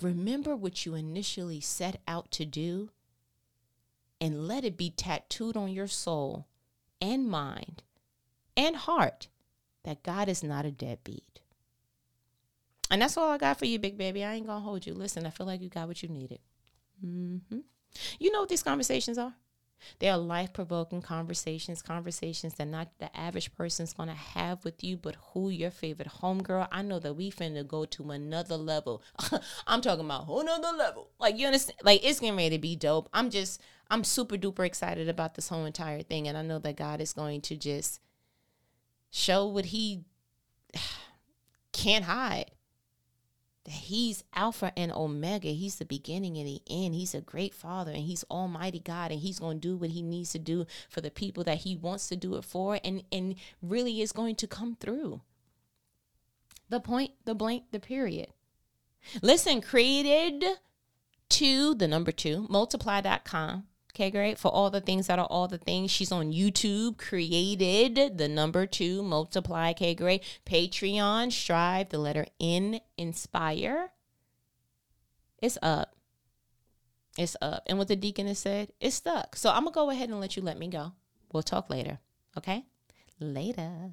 [0.00, 2.90] Remember what you initially set out to do
[4.22, 6.46] and let it be tattooed on your soul
[7.00, 7.82] and mind
[8.56, 9.26] and heart
[9.82, 11.40] that God is not a deadbeat.
[12.88, 14.22] And that's all I got for you, big baby.
[14.22, 14.94] I ain't gonna hold you.
[14.94, 16.38] Listen, I feel like you got what you needed.
[17.04, 17.58] Mm-hmm.
[18.20, 19.34] You know what these conversations are?
[19.98, 24.96] They are life provoking conversations, conversations that not the average person's gonna have with you,
[24.96, 26.68] but who your favorite homegirl.
[26.70, 29.02] I know that we finna go to another level.
[29.66, 31.10] I'm talking about whole another level.
[31.18, 31.78] Like you understand?
[31.82, 33.08] Like it's getting ready to be dope.
[33.12, 33.60] I'm just
[33.90, 37.12] I'm super duper excited about this whole entire thing, and I know that God is
[37.12, 38.00] going to just
[39.10, 40.04] show what He
[41.72, 42.50] can't hide
[43.64, 45.48] that he's Alpha and Omega.
[45.48, 46.94] He's the beginning and the end.
[46.94, 50.02] He's a great father and he's Almighty God and he's going to do what he
[50.02, 53.36] needs to do for the people that he wants to do it for and, and
[53.62, 55.20] really is going to come through.
[56.68, 58.28] The point, the blank, the period.
[59.20, 60.44] Listen, created
[61.28, 64.38] to the number two, multiply.com Okay, great.
[64.38, 68.66] For all the things that are all the things, she's on YouTube, created the number
[68.66, 69.70] two, multiply.
[69.70, 70.22] Okay, great.
[70.46, 73.90] Patreon, strive, the letter N, inspire.
[75.42, 75.94] It's up.
[77.18, 77.64] It's up.
[77.66, 79.36] And what the deacon has said, it's stuck.
[79.36, 80.92] So I'm going to go ahead and let you let me go.
[81.30, 81.98] We'll talk later.
[82.38, 82.64] Okay?
[83.20, 83.90] Later.